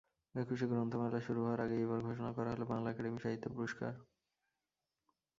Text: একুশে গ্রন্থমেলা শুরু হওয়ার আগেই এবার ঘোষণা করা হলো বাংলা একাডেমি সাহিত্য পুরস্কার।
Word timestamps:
একুশে 0.35 0.65
গ্রন্থমেলা 0.67 1.19
শুরু 1.21 1.39
হওয়ার 1.41 1.59
আগেই 1.59 1.81
এবার 1.81 1.99
ঘোষণা 2.01 2.31
করা 2.33 2.49
হলো 2.53 2.65
বাংলা 2.65 2.87
একাডেমি 2.91 3.19
সাহিত্য 3.19 3.45
পুরস্কার। 3.49 3.93